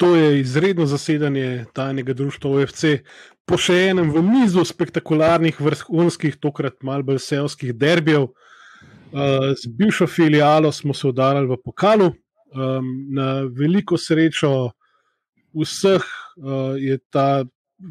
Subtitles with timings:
[0.00, 2.84] to je izredno zasedanje tajnega društva OFC.
[3.44, 10.08] Po še enem v nizu spektakularnih, vrhunskih, tokrat malce bolj selskih derbijev, uh, z bivšo
[10.08, 12.12] filijalo smo se udarili v pokalu.
[13.14, 14.72] Na veliko srečo
[15.54, 17.44] vseh uh, je ta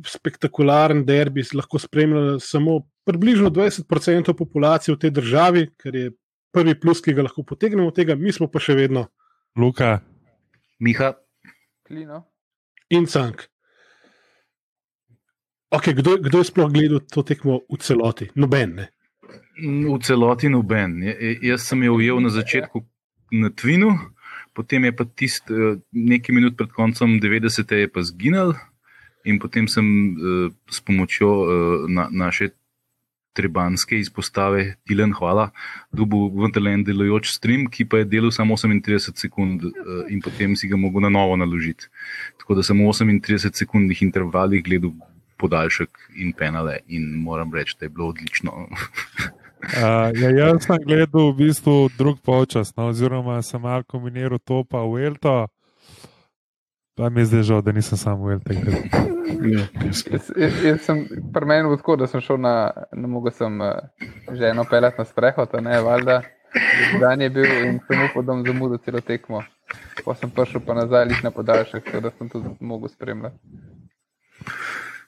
[0.10, 6.12] spektakularen derbi lahko spremljala samo približno 20% populacije v tej državi, ker je
[6.52, 9.08] prvi plus, ki ga lahko potegnemo od tega, mi smo pa še vedno.
[9.58, 10.00] Luka,
[10.82, 11.14] Miha,
[11.90, 12.24] Klino.
[12.90, 13.50] In cank.
[15.74, 18.30] Okay, kdo, kdo je sploh gledal to tekmo v celoti?
[18.38, 18.76] Noben.
[18.78, 18.86] Ne?
[19.90, 21.02] v celoti noben.
[21.04, 22.86] Ja- ja- Jaz sem jo ujel na začetku
[23.32, 23.90] na Twinu,
[24.54, 25.54] potem je pa tisti
[25.94, 27.76] nekaj minut pred koncem 90.
[27.76, 28.54] je pa zginil,
[29.26, 31.50] in potem sem eh, s pomočjo eh,
[31.90, 32.50] na, naše
[33.34, 35.50] trebanske izpostave, Tilen, hvala,
[35.96, 40.56] dobil vendarle en delujoč stream, ki pa je delal samo 38 sekund eh, in potem
[40.60, 41.90] si ga mogel na novo naložiti.
[42.42, 44.96] Tako da sem v 38 sekundnih intervalih gledal
[45.40, 48.68] podaljšek in penale in moram reči, da je bilo odlično.
[49.60, 54.64] Uh, ja, jaz sem gledal v bistvu drug polčas, no, oziroma sem malo kombiniral to
[54.64, 55.50] pa v Elto.
[57.00, 58.36] Pa mi je zdaj žal, da nisem sam v.
[59.42, 60.98] Ja, jaz- Jaz, sem
[61.32, 62.54] pri meni bilo tako, da sem šel na,
[62.92, 63.80] ne mogel sem uh,
[64.30, 66.22] ženo peljati na sprehod, ne, valjda.
[67.00, 69.44] Dan je bil in sem upal, da bom zamudil celo tekmo.
[70.02, 73.38] Pa sem prišel pa nazaj lik na podaljšek, tako da sem tudi mogel spremljati.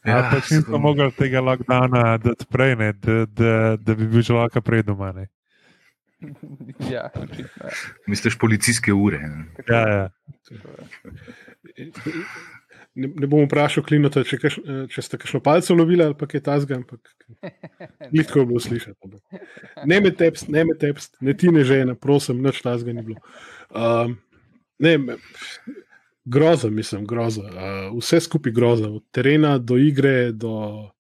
[0.03, 4.23] Ja, pač nisem sem- mogel tega lockdowna dati prej, ne, da, da, da bi bil
[4.23, 5.11] človek prej doma.
[5.11, 5.27] Ne.
[6.91, 7.63] Ja, očitno.
[7.63, 7.75] ja.
[8.07, 9.19] Misliš policijske ure?
[9.19, 9.45] Ne?
[9.69, 10.09] Ja, ja.
[12.95, 14.57] Ne, ne bom vprašal, klinota, če, kaš,
[14.91, 17.13] če ste kakšno palco lovili ali pa kaj tasga, ampak
[18.17, 19.13] lahko je bilo slišati.
[19.87, 23.21] Ne me tepst, ne me tepst, ne ti ne žena, prosim, nič tasga ni bilo.
[23.71, 24.17] Um,
[24.83, 25.17] ne, me-
[26.25, 27.47] groza, mislim, groza.
[27.47, 30.91] Uh, vse skupaj groza, od terena do igre, do,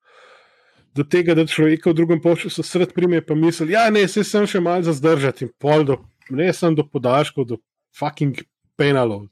[0.95, 4.47] do tega, da človek v drugem polčasu sred prime pa misli, ja, ne, se sem
[4.47, 5.99] še malce zdržati in pol do,
[6.29, 7.59] ne sem do podaljškov, do
[7.97, 8.43] fucking
[8.79, 9.27] penalov.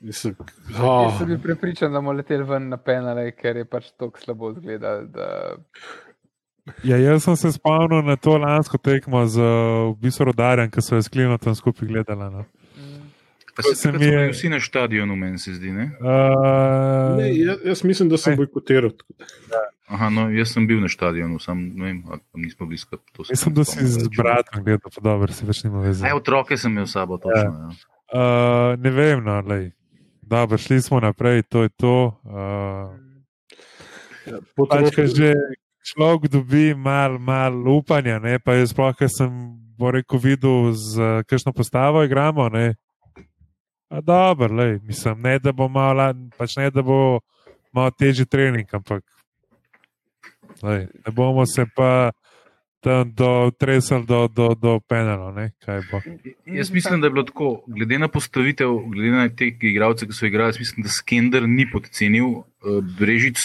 [0.00, 0.36] Mislim,
[0.70, 1.16] Jaz oh.
[1.18, 5.08] sem bil prepričan, da bomo leteli ven na penale, ker je pač tako slabo izgledal.
[5.10, 5.56] Da...
[6.86, 10.94] Ja, jaz sem se spomnil na to lansko tekmo z v bistvu rodarjem, ki so
[10.94, 12.30] jo sklino tam skupaj gledali.
[12.30, 12.44] No.
[13.58, 15.72] Pa se se mi je- vsi na stadionu, meni se zdi.
[15.74, 15.90] Ne?
[15.98, 18.94] Uh, Ne, jaz, jaz mislim, da sem bojkotiral.
[19.88, 23.06] Aha, no, jaz sem bil na stadionu, sam ne vem, ali nismo bili skupaj.
[23.16, 26.04] to se Mislim, ne da si z bratom gledal, pa dobro, si več nima veze.
[26.04, 27.40] Aj, otroke sem imel s sabo, točno.
[27.40, 27.70] Ja.
[28.12, 29.70] Uh, ne vem, no, lej.
[30.22, 31.96] Dobro, šli smo naprej, to je to.
[32.20, 32.92] Uh,
[34.68, 35.32] pač, ker že
[35.88, 39.32] človek dobi malo mal upanja, ne, pa jaz sploh, ker sem
[39.80, 42.52] bo rekel, videl, z kakšno postavo igramo.
[42.52, 42.76] Ne.
[43.88, 47.24] A dobro, lej, mislim, ne da bo malo, pač ne da bo
[47.72, 49.00] malo težji trening, ampak
[50.62, 52.10] lej, ne bomo se pa
[52.80, 54.80] tam do tresali do, do, do
[55.90, 56.00] bo.
[56.46, 60.26] Jaz mislim, da je bilo tako, glede na postavitev, glede na te igralce, ki so
[60.26, 62.44] igrali, mislim, da Skender ni podcenil, uh,
[62.98, 63.38] Brežic,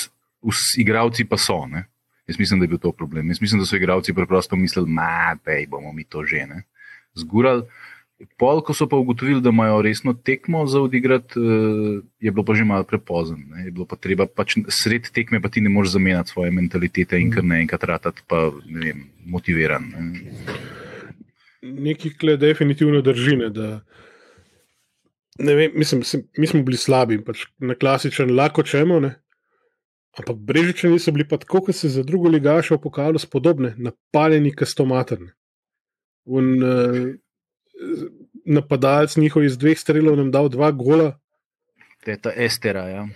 [0.44, 1.66] vsi igralci pa so.
[1.66, 1.86] Ne?
[2.28, 3.28] Jaz mislim, da je bil to problem.
[3.28, 5.36] Jaz mislim, da so igralci preprosto mislili, da
[5.68, 6.64] bomo mi to že ne.
[7.16, 7.66] Zgural.
[8.38, 12.56] Pol, ko so pa ugotovili, da imajo resno tekmo za odigrati, eh, je bilo pa
[12.56, 13.38] že malo prepozno.
[13.66, 17.32] Je bilo pa treba, pač sred tekme pa ti ne moreš zamenjati svoje mentalitete in
[17.32, 19.90] kar naenkrat ratati pa ne vem, motiviran.
[19.90, 20.36] Ne.
[21.64, 23.36] Nekaj, kle definitivno drži.
[23.40, 23.82] Ne, da,
[25.40, 26.04] ne vem, mislim,
[26.38, 29.00] mi smo bili slabi, pač na klasičen lahko čemo.
[29.00, 29.16] Ne,
[30.20, 34.52] ampak brežičani so bili pa tako, kot se za drugo ligašo v pokalu spodobne, napaljeni
[34.56, 35.34] kastomatrne.
[36.26, 37.16] Un, uh,
[38.46, 41.14] napadalec njihov iz dveh strelov nam dal dva gola.
[42.06, 43.08] Teta Estera, ja.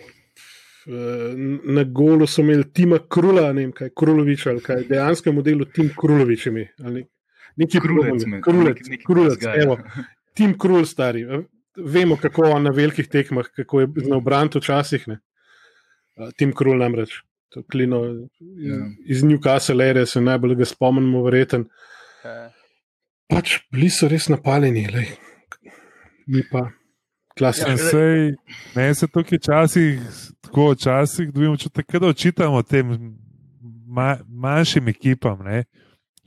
[1.66, 5.89] Na golu so imeli Tima Krula, ne vem kaj, Krulovič ali kaj, dejansko modelu Tim
[5.95, 6.67] Krulovič ime.
[6.83, 7.06] ali
[7.57, 9.77] Neki Krulec, me- Krulec, neki- neki Krulec, evo.
[10.33, 11.25] Tim Krul, stari.
[11.77, 15.07] Vemo, kako on na velikih tekmah, kako je na obrantu včasih.
[15.07, 15.18] Ne?
[16.38, 17.24] Tim Krul namreč.
[17.50, 18.18] To klino iz,
[18.59, 18.77] Ja.
[19.06, 21.65] iz Newcastle ere se najbolj ga spomnimo, verjeten.
[22.24, 22.51] Ja.
[23.27, 25.07] Pač bili so res napaljeni, lej.
[26.27, 26.68] mi pa
[27.38, 27.77] Ja, klasični.
[27.77, 28.31] sej,
[28.75, 30.00] ne, se tukaj včasih,
[30.41, 32.95] tako včasih dobimo občutek, da očitamo tem
[33.88, 35.44] ma, manjšim ekipam.
[35.45, 35.63] Ne.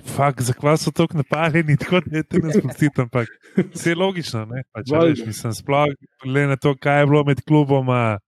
[0.07, 3.29] Fak, zakaj so tako napaljeni, tako da te ne spustite, ampak
[3.75, 4.45] vse je logično.
[4.47, 5.11] Ne, pač, a Valjda.
[5.11, 5.91] veš, mislim, sploh
[6.23, 8.19] glede na to, kaj je bilo med kluboma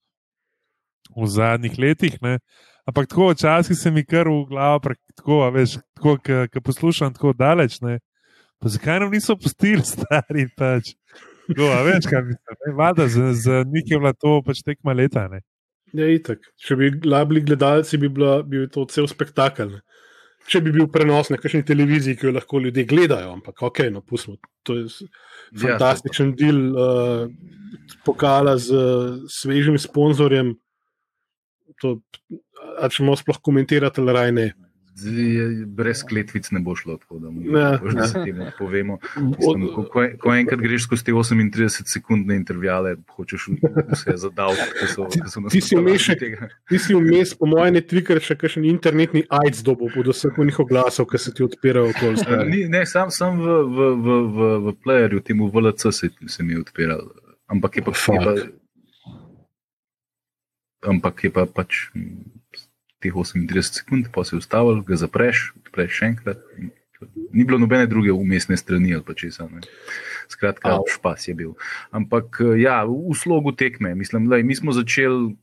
[1.16, 2.18] v zadnjih letih.
[2.22, 2.38] Ne.
[2.84, 4.80] Ampak tako včasih se mi kar v glavo,
[5.14, 6.16] tako, veš, tako,
[6.50, 7.78] ki poslušam tako daleč.
[7.80, 8.00] Ne.
[8.62, 10.94] Pa zakaj nam niso pustili, stari pač?
[11.50, 12.76] No, a veš, kaj mislim.
[12.78, 15.26] Vada, za, za njih je bila to pač tekma leta.
[15.28, 15.42] Ne?
[15.92, 16.46] Ja, itak.
[16.62, 19.74] Če bi bili gledalci, bi, bila, bi bil to cel spektakel.
[19.74, 19.82] Ne?
[20.50, 24.02] Če bi bil prenos na kakšni televiziji, ki jo lahko ljudje gledajo, ampak ok, no,
[24.06, 24.38] pustimo.
[24.66, 24.86] To je
[25.58, 27.26] fantastičen ja, del uh,
[28.06, 30.54] pokala z uh, svežim sponzorjem.
[31.82, 31.96] To,
[32.78, 34.48] a če moramo sploh komentirati, ali raj ne.
[35.66, 38.24] Brez kletvic ne bo šlo, tako da lahko ja, ja.
[38.24, 38.98] temu povemo.
[39.16, 39.84] Mislim, ko,
[40.20, 43.46] ko, enkrat greš skozi te 38 sekundne intervale, hočeš
[43.88, 46.36] vse zadaviti, ki so, ki so nas prišli.
[46.68, 51.08] Ti si vmes, po mojem, trikrat še kakšen internetni AIDS dobo pod vseh njihov glasov,
[51.08, 52.66] ki se ti odpirajo okoli.
[52.68, 56.66] Ne, sam, sam v, v, v, v, v playerju, temu VLC se, se mi je
[56.66, 57.08] odpiral.
[57.48, 58.36] Ampak je pa, je pa,
[60.92, 61.88] ampak je pa pač
[63.02, 66.40] teh 38 sekund, pa si ustavil, ga zapreš, odpreš še enkrat.
[67.34, 69.48] Ni bilo nobene druge umestne strani ali pa česa.
[69.50, 69.64] Ne.
[70.30, 70.86] Skratka, oh.
[70.86, 71.54] špas je bil.
[71.90, 75.34] Ampak ja, v slogu tekme, mislim, da mi smo začeli,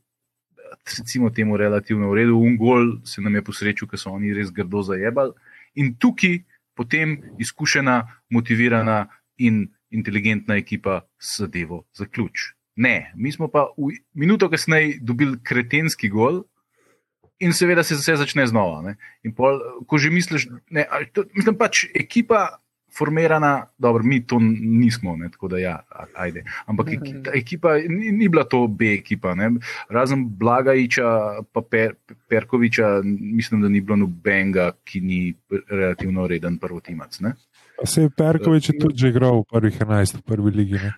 [0.98, 4.54] recimo, temu relativno v redu, un gol se nam je posrečil, ker so oni res
[4.54, 5.36] grdo zajebali.
[5.76, 6.40] In tukaj
[6.74, 9.04] potem izkušena, motivirana
[9.36, 12.54] in inteligentna ekipa zadevo zaključ.
[12.80, 16.44] Ne, mi smo pa v minuto kasneje dobili kretenski gol,
[17.40, 18.94] in seveda se vse začne znova.
[19.36, 22.60] Pol, ko že misliš, da je pač ekipa
[22.90, 25.80] formirana, dobro, mi to nismo, ne, tako da ja,
[26.14, 26.44] ajde.
[26.66, 26.88] Ampak
[27.34, 29.50] ekipa ni, ni bila to B ekipa, ne.
[29.88, 31.10] razen Blagajča,
[31.52, 31.94] pa per,
[32.28, 35.20] Perkoviča, mislim, da ni bilo nobenega, ki ni
[35.70, 37.20] relativno reden prvotimac.
[37.84, 40.74] Se je Perkovič uh, tudi že igral v prvih 11, v prvi ligi.
[40.82, 40.92] Ne?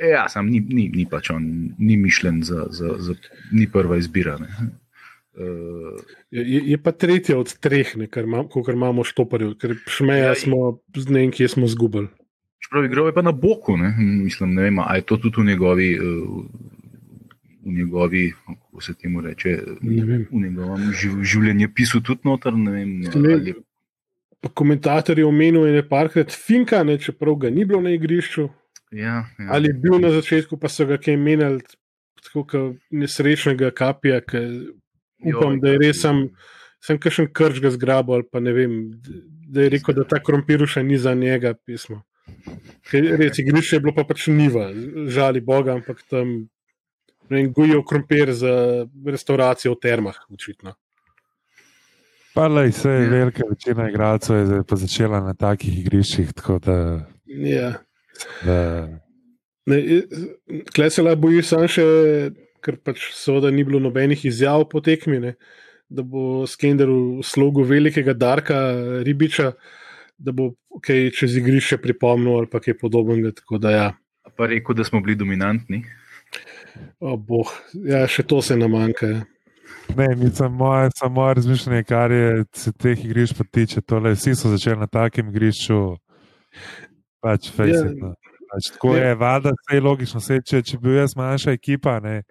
[0.00, 3.16] Ja, sam ni, ni, ni pač on, ni mišljen za, za, za
[3.52, 4.38] ni prva izbira.
[4.40, 4.70] Ne.
[5.40, 6.00] Uh,
[6.30, 10.80] je, je pa tretja od treh, kar, mam, kar imamo štoparjev, ker šmeja ja, smo
[10.96, 12.10] z dnem, ki smo zgubili.
[12.60, 13.94] Čeprav igral je pa na boku, ne?
[13.98, 16.44] mislim, ne vem, ali je to tudi v njegovi, uh,
[17.64, 18.26] v njegovi
[18.80, 22.54] kako se temu reče, v njegovem živ, življenju pisu tudi noter.
[22.56, 23.54] Ne vem, ne, ali...
[24.54, 28.48] Komentator je omenil ene parkrat Finka, ne, čeprav ga ni bilo na igrišču.
[28.90, 29.48] Ja, ja.
[29.52, 31.60] Ali je bil na začetku, pa so ga kaj menili,
[32.24, 34.40] tako nesrečnega kapija, ki
[35.24, 36.22] upam, jo, da je res sem,
[36.84, 38.78] sem kakšen krč ga zgrabil, ali pa ne vem,
[39.50, 42.02] da je rekel, da ta krompir še ni za njega pismo.
[42.92, 44.70] Res, igrišče je bilo pa pač niva,
[45.10, 46.46] žali Boga, ampak tam
[47.30, 50.74] gojijo krompir za restauracijo v termah, očitno.
[52.34, 53.10] Pa le, vse je ja.
[53.10, 56.30] velika večina igralcev je pa začela na takih igriščih.
[56.62, 57.72] Da, ja.
[58.46, 58.58] da...
[60.74, 61.86] Klej se lahko bojiš, samo še
[62.64, 65.34] ker pač seveda ni bilo nobenih izjav po tekmi, ne,
[65.90, 68.60] da bo Skender v slogu velikega Darka
[69.06, 69.52] Ribiča,
[70.20, 70.52] da bo
[70.84, 73.32] kaj čez igrišče pripomnil ali kaj podobnega.
[73.72, 73.90] Ja.
[74.36, 75.82] Pa rekel, da smo bili dominantni.
[77.00, 79.08] O, boh, ja, še to se nam manjka.
[79.10, 79.20] Ja.
[79.96, 83.80] Ne, mislim, moje, samo moje razmišljanje, kar je se teh igrišč tiče.
[83.80, 85.96] Tole, vsi so začeli na takem igrišču,
[87.20, 87.98] pač Facebook.
[87.98, 88.12] Ja.
[88.12, 88.14] No.
[88.50, 90.20] Pač, tako je, vada, vse je logično.
[90.20, 92.22] Vse, če, če bi bil jaz manjša ekipa, ne,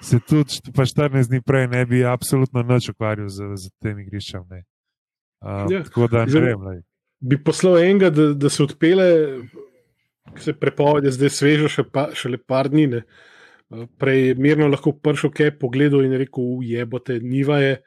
[0.00, 4.44] se tudi pa 14 dni prej ne bi absolutno nič ukvarjal z, z tem igriščem.
[4.44, 6.62] Uh, ja, tako da ne vem.
[6.68, 6.80] Lej.
[7.20, 9.08] Bi poslal enega, da, da se odpele,
[10.36, 12.86] ki se prepovedi, zdaj svežo, še, pa, še le par dni.
[12.94, 13.02] Ne.
[14.00, 17.80] Prej je mirno lahko prišel, kaj pogledal in rekel: Ujebote, niva je.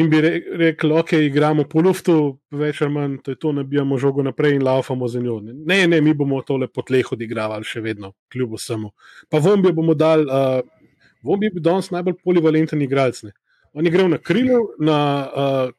[0.00, 2.14] In bi rekel, ok, igramo po luftu,
[2.56, 5.34] več ali manj, to je to, nabijamo žogo naprej in laufamo za njo.
[5.44, 8.88] Ne, ne, mi bomo tole po tleh odigravali še vedno, kljub vsemu.
[9.28, 10.24] Pa vam bi bomo dali.
[10.24, 10.80] Uh,
[11.22, 13.22] Von bi bil danes najbolj polivalenten igralec.
[13.22, 13.32] Ne.
[13.72, 15.70] On je igral na krilu, na uh,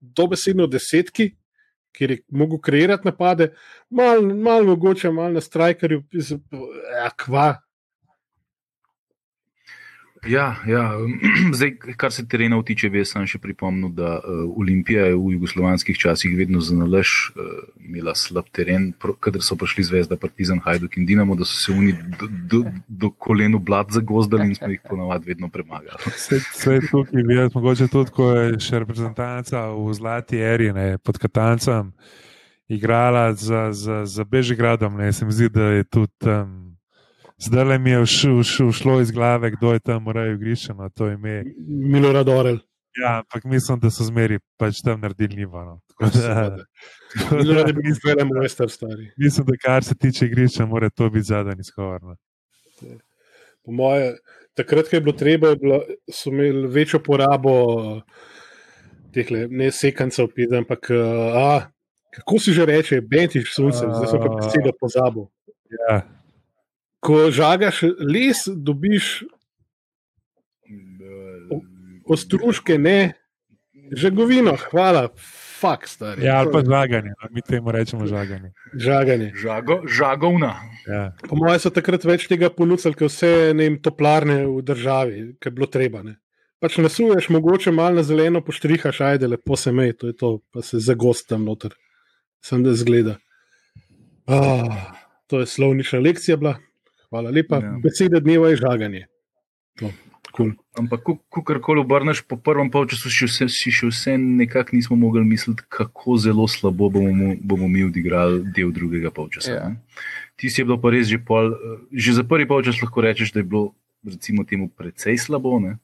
[0.00, 1.32] dobesedno desetki,
[1.92, 3.50] kjer je mogel kreirati napade,
[3.90, 6.02] malo mal mogoče, malo na strajkerju,
[7.04, 7.60] akva,
[10.26, 10.92] Ja, ja.
[11.56, 16.36] Zdaj, kar se terena tiče, jaz še pripomnil, da uh, Olimpija je v jugoslovanskih časih
[16.38, 21.34] vedno za nalaž uh, imela slab teren, kadar so prišli zvezda Partizan, Hajduk in Dinamo,
[21.38, 25.50] da so se oni do, do, do kolenu blad zagozdali in smo jih ponavadi vedno
[25.50, 25.98] premagali.
[26.14, 30.98] Vse je tukaj, bi jaz mogoče tudi, ko je še reprezentanca v Zlati eri, ne,
[31.02, 31.90] pod Katancem,
[32.70, 36.30] igrala za, za, za Bežigradom, ne, se mi zdi, da je tudi.
[36.30, 36.61] Um,
[37.42, 38.02] Zdaj le mi je
[38.70, 41.42] všlo iz glave, kdo je tam moral igrišče na to ime.
[41.66, 42.58] Milorad Orel.
[43.02, 45.64] Ja, ampak mislim, da so zmeri pač tam naredili nivo.
[45.64, 45.80] No.
[47.32, 49.10] Milorad je bil izveden mojster stari.
[49.16, 52.02] Mislim, da kar se tiče igrišča, mora to biti zadnji izhovor.
[52.02, 52.16] No.
[53.64, 54.16] Po moje,
[54.54, 55.82] takrat, ko je bilo treba, je bilo,
[56.12, 57.52] so imeli večjo porabo
[59.12, 60.90] teh ne sekancev, ampak
[61.34, 61.60] a,
[62.14, 65.30] kako si že reče, bentiš sunce, zdaj so pa besedo pozabo.
[65.88, 66.02] Ja.
[67.02, 69.24] Ko žagaš les, dobiš
[72.06, 73.14] ostružke, ne,
[73.92, 75.08] žegovino, hvala,
[75.86, 76.24] stari.
[76.24, 78.52] Ja, ali pa žaganje, no, mi temu rečemo žaganje.
[78.74, 79.32] Žaganje.
[79.38, 80.56] Žago, žagovna.
[80.86, 81.12] Ja.
[81.28, 85.50] Po mojem so takrat več tega ponudili, kot vse ne vem, toplarne v državi, ki
[85.50, 86.02] je bilo treba.
[86.02, 86.16] Ne.
[86.62, 90.66] Pač nasuješ, mogoče malo na zeleno poštrihaš, ajde, lepo se mej, to je to, pa
[90.66, 91.74] se zagost tam noter,
[92.42, 93.18] sem da zgleda.
[94.30, 94.92] Ah,
[95.30, 96.56] to je slovnična lekcija bila,
[97.12, 97.60] hvala lepa.
[97.60, 97.76] Ja.
[97.84, 99.04] Beseda dneva je žaganje.
[99.80, 99.92] To,
[100.36, 100.52] cool.
[100.80, 105.24] Ampak, ko karkoli obrneš po prvem polčasu, si še, si še vse nekako nismo mogli
[105.28, 109.52] misliti, kako zelo slabo bomo, bomo mi odigrali del drugega polčasa.
[109.52, 109.68] Ja.
[109.68, 109.80] ne.
[110.40, 111.52] Tisti je bilo pa res že pol,
[111.92, 113.76] že za prvi polčas lahko rečeš, da je bilo,
[114.08, 115.60] recimo, temu precej slabo.
[115.60, 115.76] Ne?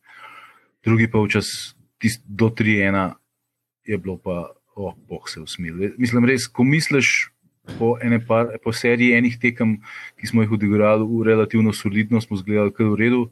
[0.83, 3.13] Drugi polčas, tisti do 3-1,
[3.85, 5.93] je bilo pa, oh, boh se usmil.
[6.01, 7.31] Mislim, res, ko misliš.
[7.77, 9.77] Po, ene par, po seriji enih tekem,
[10.19, 13.23] ki smo jih odigrali relativno solidno, smo zgledali kar v redu,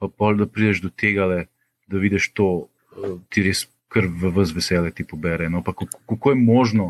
[0.00, 1.46] pa pol, da prideš do tega, le,
[1.86, 5.48] da vidiš to, eh, ti res kar v vas veselje ti pobere.
[5.52, 6.88] No, pa kako, kako je možno,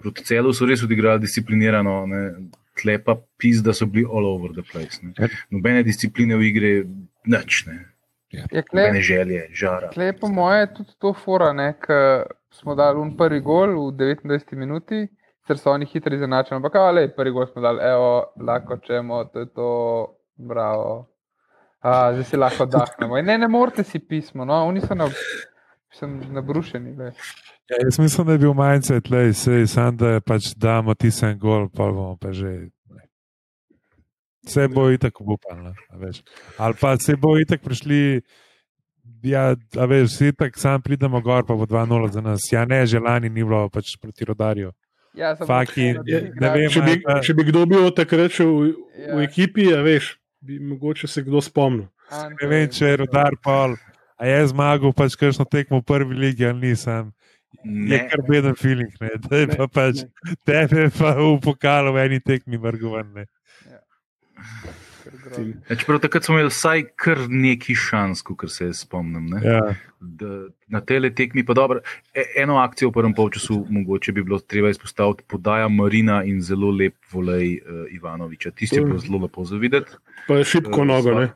[0.00, 2.22] proti celu so res odigrali disciplinirano, ne,
[2.78, 5.02] tle pa pis, da so bili all over the place.
[5.02, 5.12] Ne.
[5.18, 5.28] Ja.
[5.50, 6.72] Nobene discipline v igri,
[7.26, 7.78] nič, ne.
[8.32, 9.88] Je nobene kle, želje, žara.
[9.94, 15.06] kle po moje tudi to fora, ker smo dali un prvi gol v 29 minuti,
[15.48, 16.60] ker so oni hitri zanačeni.
[16.60, 18.10] Ampak, ali prvi gol smo dali, evo,
[18.44, 19.70] lahko čemo, to je to,
[20.36, 21.08] bravo.
[21.80, 23.18] A, zdaj si lahko dahnemo.
[23.18, 25.08] In ne, ne morete si pismo, no, oni so na,
[25.94, 26.94] sem nabrušeni.
[26.94, 27.14] glej.
[27.68, 31.38] Ja, jaz mislim, da je bil majce tlej, sej, sam da pač damo ti en
[31.38, 32.70] gol, pa bomo pa že.
[34.48, 35.74] Vse bo itak upano.
[36.58, 38.22] Ali pa se bo itak prišli.
[39.22, 39.54] Ja,
[39.88, 42.40] veš, vsi tako sam pridemo gor, pa bo 2-0 za nas.
[42.52, 44.72] Ja, ne, že lani ni bilo pač proti rodarju.
[45.14, 49.16] Ja, Faki, Je- ne vem, Če bi, če bi kdo bil takrat še v, Ja.
[49.16, 51.88] v ekipi, a veš, bi mogoče se kdo spomnil.
[52.10, 53.76] Ante, Ne vem, če je rodar pol.
[54.18, 57.12] A je zmagal pač kakšno tekmo v prvi ligi ali nisem.
[57.64, 59.10] Je Ne, kar beden feeling, ne.
[59.20, 60.34] da je pa pač ne.
[60.44, 63.12] tebe pa v pokalu v eni tekmi vrgovan.
[63.14, 63.24] ne.
[65.70, 69.26] Ja, Čeprav takrat smo imeli vsaj kar neki šans, kot se jaz spomnim.
[69.26, 69.40] Ne?
[69.44, 69.60] Ja.
[70.00, 70.26] da
[70.68, 71.80] na tele tekmi pa dobro.
[72.14, 76.70] E, eno akcijo v prvem polčasu mogoče bi bilo treba izpostaviti, podaja Marina in zelo
[76.70, 78.50] lep volej uh, Ivanoviča.
[78.50, 79.90] Tisti je bilo zelo lepo zavideti.
[80.28, 81.30] Pa je šipko Eh, nogo, sva- ne?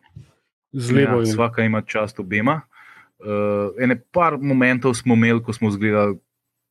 [0.73, 1.21] z levo.
[1.21, 2.61] Ja, svaka ima čast obema.
[3.19, 6.19] Uh, ene par momentov smo imeli, ko smo zgledali,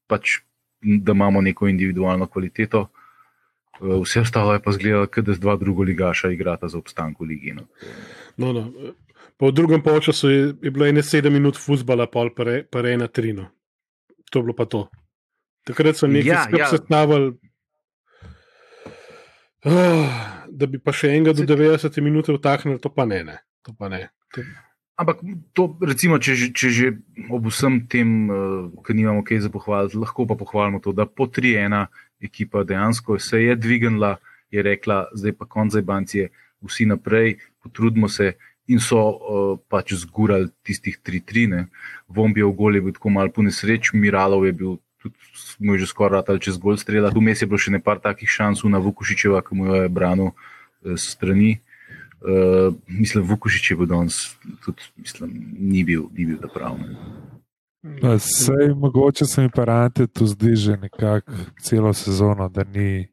[0.08, 0.40] pač,
[0.82, 2.88] da imamo neko individualno kvaliteto.
[3.82, 7.26] Vse ostalo je pa zgledalo, kot da z dva druga ligaša igrata za obstanek v
[7.26, 7.54] ligi.
[7.58, 7.66] No.
[8.38, 8.94] No, no.
[9.38, 13.08] Po drugem polčasu je, je bilo ene sedem minut fusbala, pol pa re- pa ena
[13.08, 13.50] trino.
[14.30, 14.86] To je bilo pa to.
[15.66, 16.58] Takrat so nekaj Ja, ja, ja.
[16.66, 16.68] ja.
[16.70, 17.34] sestavili.
[19.66, 20.10] Oh,
[20.50, 23.24] da bi pa še enega do 90 minut vtaknili, to pa ne.
[23.24, 23.38] ne.
[23.66, 24.08] To pa ne.
[24.34, 24.46] To,
[25.02, 25.22] Ampak,
[25.58, 26.88] to, recimo, če, če že
[27.34, 31.26] ob vsem tem, uh, ki nimamo kaj za pohvaliti, lahko pa pohvalimo to, da po
[31.26, 31.88] 3-1
[32.22, 34.18] ekipa dejansko se je dvignila,
[34.52, 36.30] je rekla, zdaj pa konc bancije,
[36.62, 38.34] vsi naprej, potrudimo se.
[38.68, 41.66] In so uh, pač zgurali tistih 3-3, ne.
[42.08, 46.22] Vombijev gol je bil tako malo po nesreč, Miralov je bil tudi, smo že skoraj
[46.22, 47.12] ratali čez gol strela.
[47.12, 50.32] Tu mes je bilo še nekaj takih šans, na Vukušičeva, ki mu je branil
[50.86, 51.58] s strani.
[52.22, 56.86] Uh, mislim, Vukušič je bil danes, tudi mislim, ni bil, ni bil ta pravi.
[57.82, 63.08] Pa Sej, mogoče se mi pa rante tu zdi že nekako celo sezono, da ni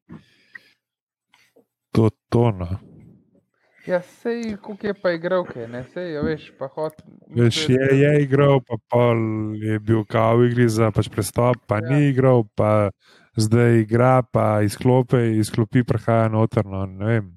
[1.93, 2.69] to tono.
[3.89, 6.99] Ja, sej, koliko je pa igral, kaj ne, sej, ja, veš, pa hod.
[7.33, 9.17] Veš, je, je igral, pa pol
[9.57, 11.89] je bil kao v igri za pač prestop, pa ja.
[11.89, 12.91] ni igral, pa
[13.41, 16.85] zdaj igra, pa izklope, izklopi, prehaja notrno.
[16.85, 17.33] Ne vem.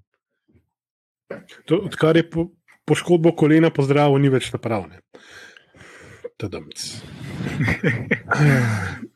[1.64, 2.50] to, odkar je po,
[2.84, 5.00] poškodbo kolena pozdravil, ni več napravne.
[6.42, 6.82] Tadamc.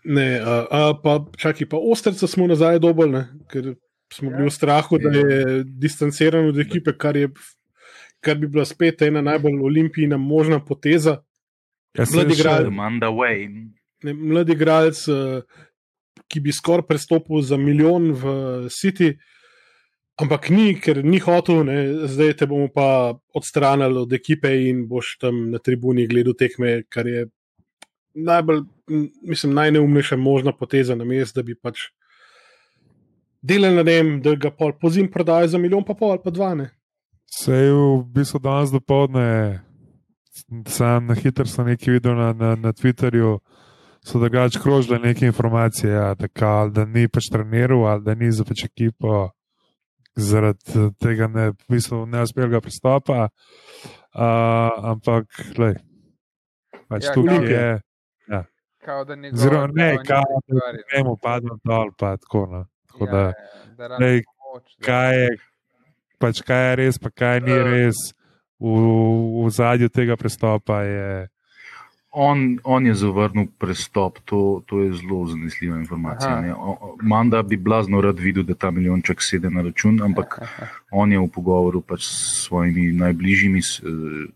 [0.05, 3.73] Ne, a, a, pa čakaj, pa ostrca smo nazaj dobili, ne, ker
[4.13, 7.31] smo bili v strahu, da je distanciran od ekipe, kar, je,
[8.21, 11.17] kar bi bila spet ena najbolj olimpijna možna poteza.
[11.97, 13.47] Jaz sem Way.
[14.03, 15.41] Ne, mladi igralec, eh,
[16.29, 18.35] ki bi skoraj prestopil za milijon v
[18.69, 19.15] City,
[20.21, 25.17] ampak ni, ker ni hotel, ne, zdaj te bomo pa odstranili od ekipe in boš
[25.21, 27.25] tam na tribuni gledal tekme, kar je
[28.15, 28.63] najbolj,
[29.27, 31.89] mislim, najneumnejša možna poteza na mest, da bi pač
[33.41, 36.53] delali na tem, da ga pol pozim prodajo za milijon, pa pol ali pa dva.
[36.55, 36.69] Ne.
[37.35, 39.61] Sej v bistvu danes dopoledne,
[40.67, 43.39] sam na hitro sem nekaj videl na, na, na Twitterju,
[44.05, 48.45] so drugače krožile neke informacije, ja, da, kao, da ni pač treniral da ni za
[48.45, 49.31] pač ekipo.
[50.15, 50.63] Zaradi
[50.97, 53.29] tega ne, v bistvu neuspelega pristopa.
[54.11, 54.21] Uh,
[54.85, 55.75] ampak, lej,
[56.87, 57.81] pač Ja, tukaj kao- je.
[58.79, 60.83] Kao da njegova Oziroma, ne, kao da prekvarjena.
[60.93, 62.45] ne mu padlo dol, pa tako.
[62.45, 62.65] No.
[62.87, 63.33] tako da, Ja,
[63.79, 65.29] ja, da lej, pomoč, da- kaj je,
[66.19, 67.63] pač kaj je res, pa kaj ni Eh.
[67.65, 67.95] res.
[68.57, 68.67] V,
[69.37, 71.27] v zadju tega pristopa je.
[72.17, 76.29] On, on je zavrnil prestop, to, to je zelo zanesljiva informacija.
[76.29, 76.41] Aha.
[76.41, 76.53] ne.
[76.53, 80.39] O- Manda bi blazno rad videl, da ta milijonček sede na račun, ampak
[80.91, 83.61] on je v pogovoru pač s svojimi najbližjimi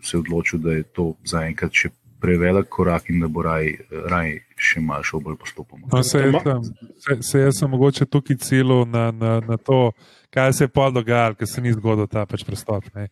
[0.01, 3.69] se odločil, da je to zaenkrat še prevelik korak in da bo raj,
[4.05, 5.88] raj še malo šel bolj postopoma.
[5.88, 6.63] No, se, Ma- sem,
[6.98, 9.93] se, se jaz sem mogoče tukaj cilil na, na, na to,
[10.29, 12.91] kaj se je pa dogajalo, ker se ni zgodil ta pač prestop.
[12.93, 13.07] ne.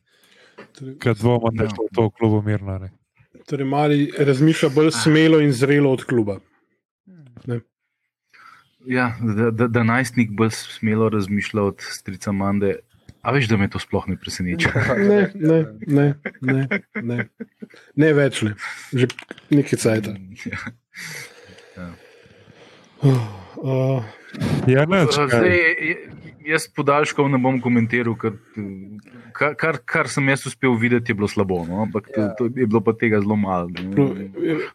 [0.73, 1.87] Torej, Ker dvomim, da je Ja.
[1.93, 2.75] to v klubu mirno.
[2.79, 2.91] Ne.
[3.45, 6.39] Torej mali razmišlja bolj smelo in zrelo od kluba.
[8.87, 12.75] Ja, da, da, da najstnik bolj smelo razmišlja od strica Mande.
[13.21, 14.69] A veš, da me to sploh ne preseneča.
[14.99, 16.05] Ne, ne, ne,
[16.41, 17.17] ne, ne,
[17.95, 18.53] ne več ne,
[18.93, 19.07] že
[19.49, 20.07] nekaj cajt.
[23.57, 24.03] Uh,
[24.67, 25.49] Ja, neč, Zdaj, kaj.
[25.49, 26.09] je-
[26.45, 28.33] jaz podaljškov ne bom komentiral, ker
[29.37, 31.61] kar, kar, kar sem jaz uspel videti, je bilo slabo.
[31.69, 31.83] No?
[31.85, 32.33] Ampak to, Ja.
[32.37, 33.69] to je bilo pa tega zelo malo.
[33.69, 34.07] no,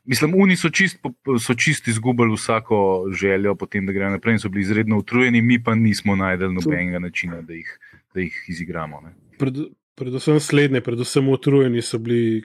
[0.04, 1.02] Mislim, oni so čist,
[1.42, 5.58] so čist izgubili vsako željo, potem, da grejo naprej in so bili izredno utrujeni, mi
[5.62, 7.78] pa nismo najdel nobenega načina, da jih,
[8.14, 9.00] da jih izigramo.
[9.00, 9.14] Ne?
[9.38, 9.56] pred,
[9.98, 12.42] predvsem slednje, predvsem utrujeni so bili.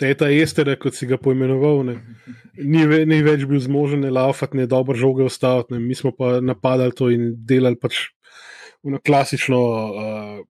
[0.00, 1.92] Teta Estera, kot si ga poimenoval, ne,
[2.58, 5.76] ni, ve, ni več bil zmožen ne laufati, ne dobro žoge ustaviti.
[5.76, 5.78] Ne.
[5.80, 8.08] Mi smo pa napadali to in delali pač
[9.06, 10.40] klasično uh,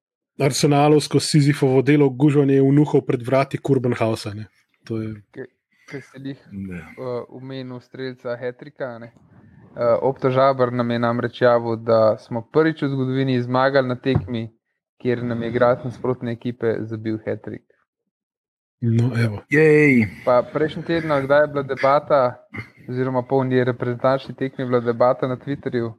[0.41, 4.35] arsenalovsko Sizifovo delo, gužvanje vnuhov pred vrati Kurbenhausa.
[4.35, 4.47] ne.
[4.85, 5.15] To je
[5.91, 6.81] Ker si jih Ne.
[6.99, 8.99] uh, umenil streljca Hetrika.
[8.99, 9.13] ne.
[9.77, 14.51] Uh, Obtožabar nam je namreč javil, da smo prvič v zgodovini zmagali na tekmi,
[15.01, 17.63] kjer nam je igrati nasprotne ekipe zabil Hetrik.
[18.81, 19.43] No, evo.
[19.51, 22.37] Jej, Pa prejšnji teden, kdaj je bila debata,
[22.89, 25.97] oziroma polni reprezentančni tekmi, je bila debata na Twitterju, uh,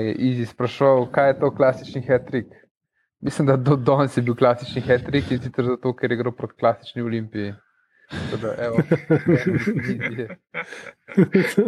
[0.00, 2.46] je Izi sprašal, kaj je to klasični hetrik.
[3.20, 6.56] Mislim, da do danes je bil klasični hetrik in sicer zato, ker je igral proti
[6.60, 7.52] klasični Olimpiji.
[8.42, 8.82] Da, evo,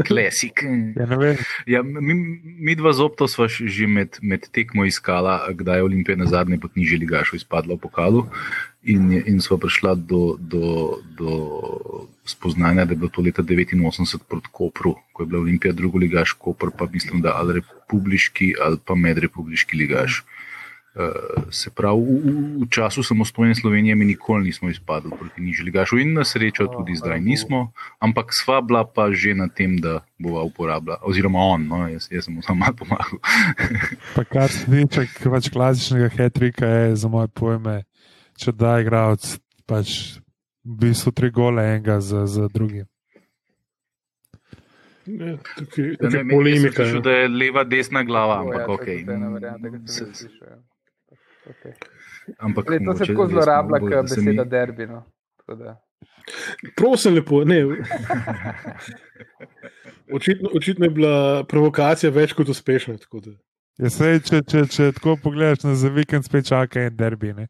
[0.09, 0.63] klasik.
[0.97, 1.37] Ja, ne vem,
[1.67, 2.15] Ja, mi,
[2.59, 6.59] mi dva z Opto sva že med, med tekmo iskala, kdaj je Olimpija na zadnje
[6.59, 8.27] pod nižji ligašu izpadla v pokalu.
[8.83, 11.31] In, in sva prišla do, do, do
[12.27, 16.33] spoznanja, da je bilo to leta 89 proti Kopru, ko je bila Olimpija drugo ligaš,
[16.33, 20.25] Koper pa mislim, da ali republiški ali pa medrepubliški ligaš.
[20.27, 20.42] Uh,
[21.51, 26.13] se pravi, v, v, času samostojne Slovenije mi nikoli nismo izpadli proti nižji ligašu in
[26.13, 31.01] na srečo tudi zdaj nismo, ampak sva bila pa že na tem, da bova uporabljala,
[31.03, 33.19] oziroma on, no, jaz, jaz sem mu samo malo pomagal.
[34.17, 37.83] pa kar se tiče pač klasičnega hetrika, je za moje pojme,
[38.35, 39.25] če da igralec
[39.65, 40.21] pač
[40.61, 42.85] v bistvu tri gole enega za, za drugim.
[45.05, 46.85] Ne, tukaj Ja, tukaj ne, je polemika.
[46.85, 47.01] slišal, ja.
[47.01, 48.85] da je leva, desna glava, O, ampak ja, ok.
[48.85, 50.59] to je tudi ena varianta, ki sem Se- jo slišal, ja.
[51.51, 51.73] Okay.
[52.39, 54.87] Ampak Lej, to se tako zlorablja, kot beseda derbi.
[54.87, 55.03] No.
[56.77, 57.45] Prosim, lepo.
[57.45, 57.63] Ne.
[60.13, 62.99] Očitno, očitno je bila provokacija več kot uspešna.
[62.99, 63.33] tako da.
[63.81, 67.33] Ja, sej, če, če, če tako pogledaš, na za vikend spet čaka en derbi.
[67.33, 67.49] Ne?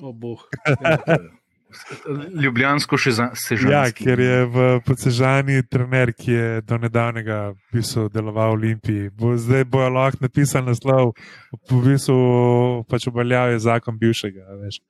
[0.00, 0.46] O, boh.
[2.42, 3.68] Ljubljansko še za, se že.
[3.70, 9.10] Ja, ker je v Podsežani trener, ki je do nedavnega v bistvu deloval v Olimpiji.
[9.10, 11.16] Bo, zdaj bojo lahko napisali naslov,
[11.52, 12.18] v bistvu
[12.90, 14.46] pač uveljavlja zakon bivšega.
[14.62, 14.80] Veš.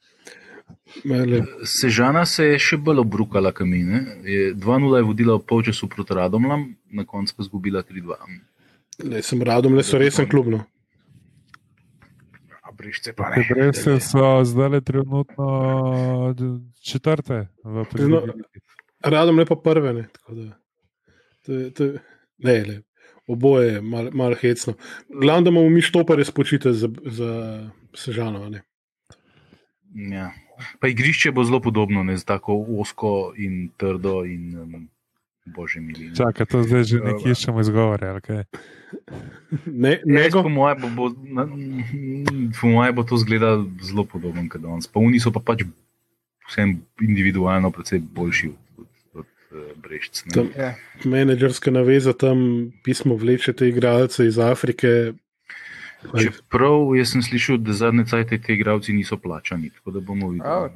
[1.05, 4.05] Mele, Sežana se je še bolj obrukala kamine.
[4.59, 8.21] 2-0 je vodila v polčasu proti Radomlam, na koncu pa zgubila 3-2.
[9.05, 10.53] le, sem radom, le so resen klub.
[12.77, 13.47] A Brišce pa ne.
[13.49, 15.47] breste so zdaj le trenutno
[16.83, 18.13] četrte v Prvi.
[19.03, 19.93] Radom le pa prve.
[19.95, 20.59] Ne, tako da.
[21.43, 21.99] to, je- to, je-
[22.39, 22.83] ne, le,
[23.27, 24.75] oboje je malo mal hecno.
[25.11, 27.31] Glavno, da imamo mi štopare spočite za, za
[27.95, 28.49] sežano.
[28.49, 28.63] Ne.
[30.11, 30.33] Ja.
[30.81, 34.89] Pa igrišče bo zelo podobno, ne, z tako osko in trdo in um,
[35.47, 36.09] bože mili.
[36.09, 36.15] ne.
[36.15, 38.07] Čakaj, to zdaj že nekje iščemo izgovore.
[38.09, 38.43] ali kaj?
[39.67, 41.49] Ne, Jaz, nego, po mojem, bo, bo, na-
[42.55, 44.87] po moje bo to zgleda zelo podobno kot danes.
[44.87, 45.63] Pa oni so pa pač
[46.47, 50.25] vsem individualno precej boljši od, od, od Brešč.
[50.25, 50.33] ne.
[50.33, 50.75] Tam- Ja.
[51.05, 52.39] menedžerska naveza tam
[52.81, 55.13] pismo vlečete igralce iz Afrike.
[56.13, 60.71] Čeprav jaz sem slišal, da zadnje cajte te igravci niso plačani, tako da bomo videli.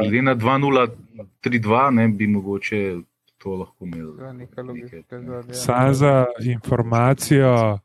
[0.00, 1.52] Glede na 2-0-3-2,
[1.90, 2.96] ne bi mogoče
[3.42, 4.26] to lahko imeli.
[4.26, 5.54] Je neka logična zadeva.
[5.54, 7.78] Sam za informacijo,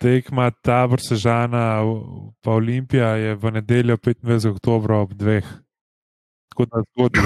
[0.00, 1.82] tekma tabor Sežana,
[2.40, 4.50] pa Olimpija je v nedeljo 25.
[4.50, 5.44] oktober ob dveh.
[6.48, 7.20] Tako da zgodbi.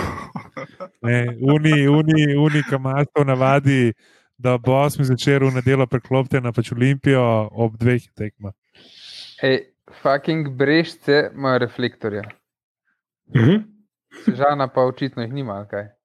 [1.54, 3.92] Uni, uni, uni, kam imaš to navadi,
[4.38, 8.54] da bo osmi začer v nedeljo preklopiti na pač Olimpijo ob dveh tekmah.
[9.40, 9.58] Hej,
[10.02, 12.22] fucking brežce imajo reflektorje.
[13.34, 13.64] Mhm.
[14.24, 15.95] Sežana pa očitno jih nima, kaj.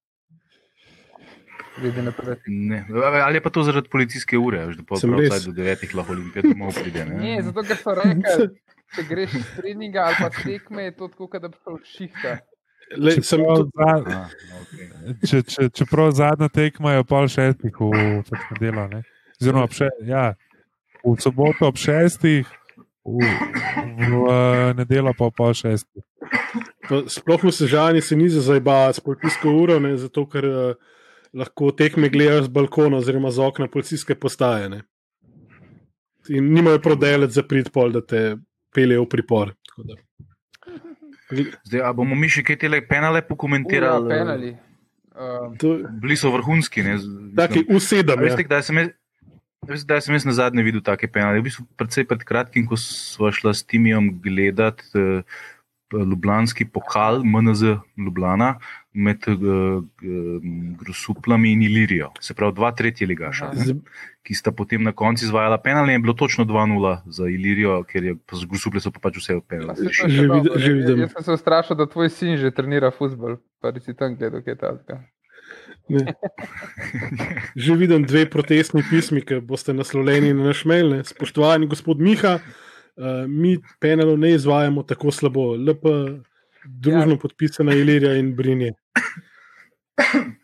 [1.79, 2.85] Glede na to, da Ne.
[3.25, 5.29] Ali je pa to zaradi policijske ure, da Sem prav res.
[5.29, 7.05] vsaj do devetih lahko olimpijat domov pride.
[7.05, 7.15] Ne?
[7.15, 8.47] Ne, zato ker so rekli,
[8.95, 12.37] če greš iz treninga ali pa tekme, je to tako, da bi šel šihta.
[12.97, 14.87] Le, sem, Čeprav, to, za, A, okay.
[15.29, 19.03] če, če, čeprav zadnja tekma je ob pol šestih v ne.
[19.39, 20.33] Oziroma, ob še, ja,
[21.05, 22.49] v soboto ob šestih,
[23.07, 23.31] v,
[24.11, 26.03] v eh, nedeljo pa ob pol šestih.
[27.07, 30.91] sploh v Sežani se ni za zajbavati s policijsko uro, ne, zato ker uh,
[31.33, 34.69] lahko tekme gledajo z balkona oziroma z okna policijske postaje.
[34.69, 34.81] Ne.
[36.29, 38.37] In nimajo prodelec za prid pol, da te
[38.75, 39.53] peljejo v pripor.
[39.67, 39.95] Tako da.
[41.63, 44.09] Zdaj, a bomo mi še kaj tele penale Ura, pokomentirali?
[44.11, 44.51] penali.
[45.11, 46.83] Um, To, Bili so vrhunski.
[46.83, 46.97] Ne?
[47.35, 48.19] taki usedem.
[48.19, 48.47] Veste, Ja.
[48.47, 48.89] kdaj sem jaz,
[49.67, 51.39] veste, kdaj sem jaz na zadnje videl take penale?
[51.39, 55.23] V bistvu predvsej pred kratkim, ko smo šla s Timijem gledat uh,
[55.91, 58.59] Ljubljanski pokal MNZ Ljubljana
[58.93, 59.83] med uh,
[60.79, 62.11] Grosuplami in Ilirijo.
[62.19, 63.51] Se pravi, dva tretji ligaša.
[63.55, 63.75] Ne.
[64.21, 68.03] ki sta potem na koncu izvajala penal in je bilo točno 2-0 za Ilirijo, ker
[68.03, 70.99] je z Grusuple so pa pač vse to Že še vid- že vidim.
[71.01, 74.53] Jaz sem se ustrašil, da tvoj sin že trenira futbol, pa si tam gledal, kaj
[74.53, 75.01] je ta.
[75.89, 76.13] Ne.
[77.63, 80.87] Že vidim dve protestni pismi, ki boste naslovljeni na naš mail.
[80.93, 81.03] Ne.
[81.03, 85.55] Spoštovani gospod Miha, uh, mi penalov ne izvajamo tako slabo.
[85.57, 85.83] LP,
[86.65, 87.21] družno ja.
[87.21, 88.73] podpisana Ilirija in Brinje.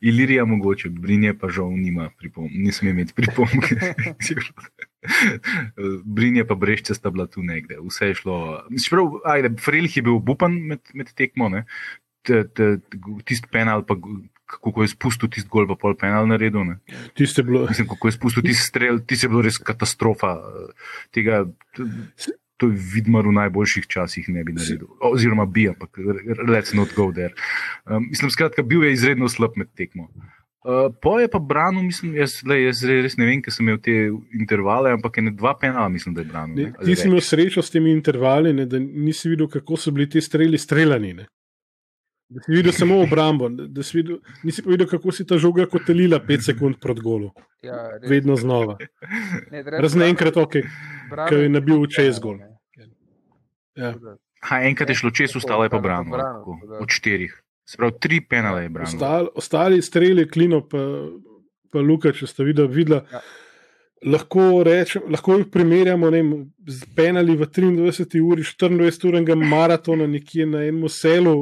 [0.00, 3.66] Ilirija mogoče, Brinje pa žal nima pripomb, ne sme imeti pripomb.
[6.16, 8.36] Brinje pa brešče sta bila tu nekde, vse je šlo.
[8.84, 11.64] Čeprav, ajde, Frelih je bil bupan med, med tekmo, ne.
[12.22, 13.96] Tisti penal, pa
[14.60, 16.64] kako je spustil tisti gol, pa pol penal naredil.
[16.68, 16.78] Ne.
[17.16, 17.64] Tiste bilo.
[17.68, 20.36] Mislim, kako je spustil tisti strel, ti je bilo res katastrofa.
[21.14, 21.44] Tega,
[22.62, 24.86] to je vidmar v najboljših časih ne bi naredil.
[25.10, 25.98] Oziroma bi, ampak
[26.46, 27.34] let's not go there.
[27.84, 30.06] Um, mislim, skratka, bil je izredno slab med tekmo.
[30.62, 33.66] Uh, po je pa branil, mislim, jaz, le, jaz re- res ne vem, ker sem
[33.66, 33.96] imel te
[34.38, 36.54] intervale, ampak je ne dva penala, mislim, da je branil.
[36.54, 39.90] Ne, Ne, ti si imel srečo s temi intervali, ne, da nisi videl, kako so
[39.90, 41.10] bili ti streli streljani.
[41.18, 41.26] Ne.
[42.32, 45.66] Da si videl samo obrambo, da, si videl, nisi pa videl, kako si ta žoga
[45.66, 47.32] kotelila 5 sekund pred golu.
[47.66, 48.06] Ja, res.
[48.10, 48.78] Vedno znova.
[49.82, 50.62] Razen enkrat, ok.
[51.28, 52.38] ko je nabil čez gol.
[52.38, 52.51] Ne.
[53.78, 53.94] Ja.
[54.42, 56.12] Ha, enkrat je šlo čez, Tako, ostalo je pa ostalo je pa branil.
[56.12, 56.80] branil, tako, tako da.
[56.82, 57.36] Od štirih.
[57.68, 58.96] Se pravi, tri penale je branil.
[58.96, 60.82] Ostal, ostali streli, klino, pa,
[61.72, 63.04] pa Luka, če ste videli, videla.
[63.12, 63.22] Ja.
[64.12, 66.32] Lahko, rečem, lahko jih primerjamo vem,
[66.66, 71.36] z penali v 23 uri, 24-urnega maratona nekje na enem selu,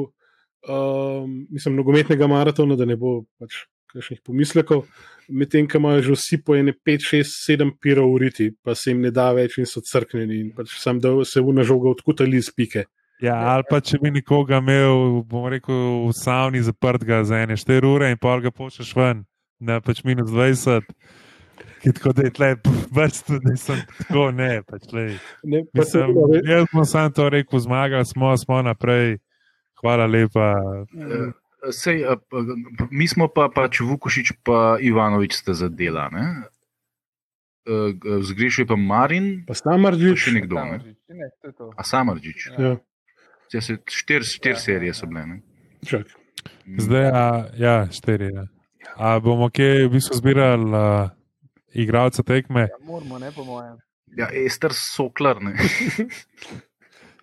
[0.69, 4.85] um, mislim, nogometnega maratona, da ne bo pač kakšnih pomislekov,
[5.31, 9.01] medtem ko imajo že vsi po ene 5, 6, 7 piro uriti, pa se jim
[9.01, 12.51] ne da več in so crknjeni in pač sam da se vna žoga odkutali iz
[12.55, 12.85] pike.
[13.21, 15.75] Ja, ali pa če bi nekoga imel, bom rekel,
[16.07, 19.25] v savni zaprtega za ene 4 ure in pol ga pošleš ven,
[19.61, 20.89] na pač minus 20.
[21.81, 22.49] Ki tako da je tle,
[22.93, 25.05] vrsto, nisem tako, ne, pač le.
[25.43, 29.17] Ne, pa Mislim, jaz sem samo to rekel, zmagali smo, smo naprej.
[29.81, 30.53] Hvala lepa.
[31.63, 32.37] Sej, a, pa,
[32.89, 36.09] mi smo pa pač Vukošič pa Ivanovič sta zadela.
[36.09, 36.49] ne?
[37.63, 40.17] E, g- Zgrešil je pa Marin, pa pa Samarđič.
[40.19, 40.55] še nekdo.
[40.55, 40.61] Ne?
[40.71, 41.65] Samardžić, Ne, to je to.
[41.71, 42.39] A Samarđič.
[42.49, 42.77] Ja,
[43.51, 45.25] Ja, se- Štiri štir Ja, serije ja, so bile.
[45.27, 45.37] Ne?
[45.83, 46.07] čak.
[46.65, 48.33] Zdaj, a, ja, štiri.
[48.33, 48.45] Ja.
[48.97, 51.11] A bomo kje v bistvu zbirali uh,
[51.71, 52.61] igralce tekme?
[52.63, 53.77] Ja, moramo, ne po mojem.
[54.09, 55.37] Ja, Ester Soklar.
[55.39, 55.53] Ne?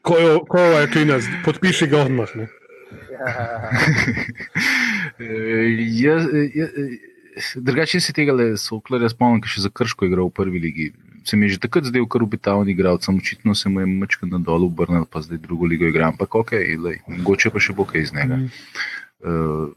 [0.00, 2.30] Ko jo- ko je klinac, podpiši ga odmah.
[2.34, 2.46] Ne.
[5.18, 6.70] Ja, jaz, jaz,
[7.56, 10.86] drugače se tega le Soklarja spomnim, ki še za Krško je igral v prvi ligi.
[11.26, 14.38] Se mi je že takrat zdel kar obetaven igralec, očitno se mu je mačka na
[14.38, 18.06] dolu obrnil, pa zdaj drugo ligo igra, ampak ok, lej, mogoče pa še bo kaj
[18.06, 18.38] iz njega.
[19.18, 19.74] Uh,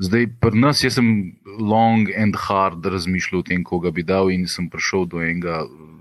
[0.00, 4.70] zdaj, pri nas sem long and hard razmišljal o tem, koga bi dal, in sem
[4.72, 5.98] prišel do enega uh,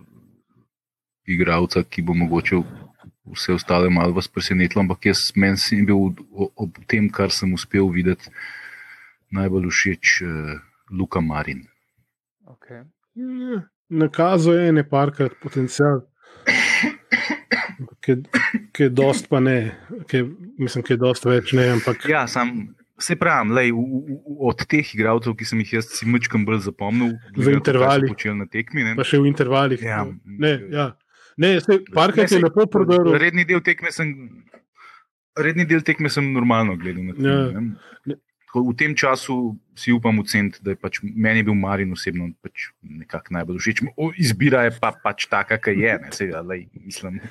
[1.27, 2.63] igralca, ki bo mogoče
[3.33, 6.13] vse ostale malo vas presenetilo, ampak jaz meni sem bil
[6.55, 8.31] ob tem, kar sem uspel videti,
[9.35, 10.59] najbolj všeč uh,
[10.91, 11.65] Luka Marin.
[12.47, 12.85] okay.
[13.15, 16.01] Ja, Nakazuje ene parkrat potencial.
[18.03, 19.75] Ki je dost pa ne,
[20.07, 20.25] ki je,
[20.59, 24.15] mislim, ki je dost več ne, ampak Ja, sam Se pravi, lej, v, v,
[24.49, 28.09] od teh igralcev, ki sem jih jaz mečkam bolj zapomnil, V intervalih.
[28.33, 28.81] na tekmi.
[28.81, 29.77] Ne, Pa še v intervalih.
[29.85, 30.01] Ja.
[30.25, 30.87] Ne, ja.
[31.37, 33.17] Ne se, parkrat Ne, je saj- lepo prodrl.
[33.17, 34.13] redni del tekme sem.
[35.37, 37.03] Redni del tekme sem normalno gledal.
[37.03, 37.59] Na Ja.
[37.61, 37.75] ne.
[38.57, 43.33] V tem času si upam oceniti, da je pač meni bil Marin osebno pač nekako
[43.33, 43.81] najbolj všeč.
[44.17, 45.93] Izbira je pa pač taka, ki je.
[45.99, 47.19] Ne, Sej, lej, mislim.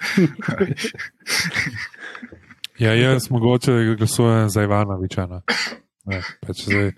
[2.78, 5.26] Ja, jaz mogoče glasujem za Ivanoviča.
[5.26, 5.42] no.
[6.04, 6.92] Ne, pač zdaj,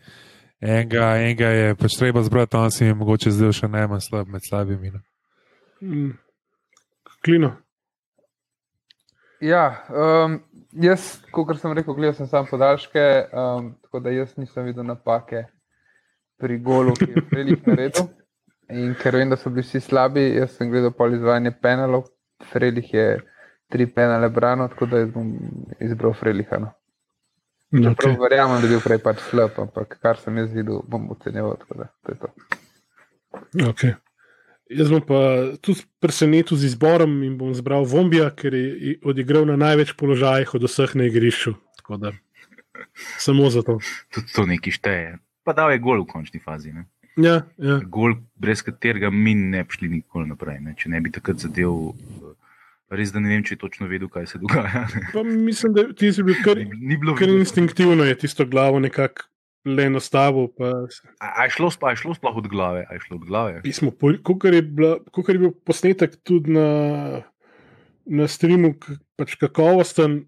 [0.61, 4.43] enega, enega je pač treba zbrati, on si je mogoče zdaj še najmanj slab med
[4.43, 4.91] slabimi.
[4.91, 5.01] no.
[5.81, 6.13] Mm.
[7.25, 7.53] Klino.
[9.41, 10.41] Ja, um,
[10.83, 15.45] jaz, kot sem rekel, gledal sem samo podaljške, um, tako da jaz nisem videl napake
[16.39, 18.09] pri golu, ki je Frelih naredil.
[18.69, 22.09] In ker vem, da so bili vsi slabi, jaz sem gledal pol izvajanje penalov.
[22.51, 23.07] Frelih je
[23.73, 25.31] tri penale branil, tako da jaz bom
[25.81, 26.61] izbral Freliha.
[26.61, 26.75] No.
[27.73, 27.95] Okay.
[28.01, 31.57] Prav verjamem, da je bil prej pač slab, ampak kar sem jaz videl, bom ocenjeval.
[31.63, 32.29] tako da to je to.
[33.71, 33.95] Okay.
[34.69, 39.57] Jaz bom pa tudi presenetil z izborom in bom zbral Vombija, ker je odigral na
[39.57, 41.55] največ položajih od vseh na igrišču.
[41.81, 42.13] Tako da
[43.19, 43.79] samo zato.
[44.15, 45.19] Tudi to nekaj šteje.
[45.45, 46.73] Pa dal je gol v končni fazi.
[46.73, 46.85] Ne?
[47.17, 47.81] Ja, ja.
[47.89, 50.61] Gol, brez katerega mi ne bi šli nikoli naprej.
[50.63, 50.77] Ne?
[50.79, 51.97] Če ne bi takrat zadev,
[52.93, 54.85] res da ne vem, če je točno vedel, kaj se dogaja.
[55.15, 58.79] Pa mislim, da ti si bil kar, Ni, ni bilo kar instinktivno, je tisto glavo
[58.85, 59.27] nekako
[59.65, 60.49] le nastavil.
[60.57, 60.87] Pa
[61.21, 62.87] A, a, je šlo, a je šlo sploh od glave?
[63.07, 63.63] Šlo od glave?
[63.63, 63.93] pismo,
[64.23, 67.23] kot je, bila- kakor je bil posnetek tudi na,
[68.07, 68.75] na streamu,
[69.17, 70.23] pač kakovosten,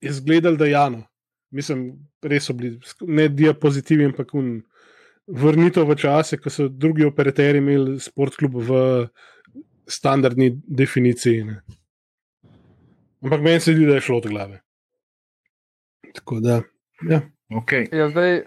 [0.00, 1.02] je zgledal, da je Jano.
[1.50, 4.60] Mislim, res so bili ne diapozitivi, ampak un,
[5.26, 8.78] vrnitev v čase, ko so drugi operaterji imeli sportklub v
[9.86, 11.44] standardni definiciji.
[11.44, 11.60] Ne.
[13.22, 14.60] Ampak meni se zdi, da je šlo od glave.
[16.14, 16.60] Tako da,
[17.10, 17.20] ja.
[17.50, 17.86] Okay.
[17.92, 18.46] Ja, zdaj, uh,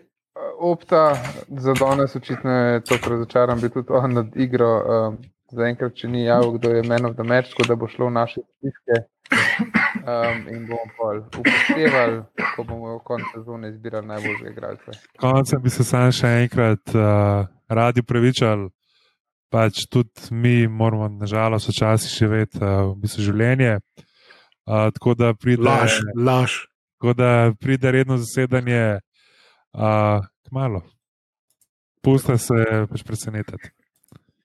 [0.60, 1.16] opta
[1.48, 4.72] za danes očitno je to razočaran, bi tudi on nad igro.
[4.80, 5.18] Um,
[5.50, 8.14] Zaenkrat, če ni javil, kdo je men of the match, tako da bo šlo v
[8.20, 9.00] naše spiske.
[10.00, 12.20] Um, in bomo pol upoštevali,
[12.56, 14.98] ko bomo v koncu sezone izbirali najboljše igralce.
[15.20, 18.70] Koncem bi se sam še enkrat uh, radi pravičali.
[19.50, 23.80] Pač tudi mi moramo, nažalost, včasih živeti uh, v bistvu življenje.
[24.70, 26.60] Uh, tako, da pride, laž, laž.
[27.00, 29.00] Tako da pride redno zasedanje,
[29.74, 30.82] uh, malo.
[32.02, 32.54] Puste se
[32.90, 33.70] pač presenetiti.